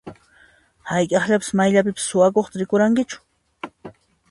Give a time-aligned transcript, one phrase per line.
[0.91, 3.19] Hayk'aqllapas mayllapipas suwakuqta rikurqankichu?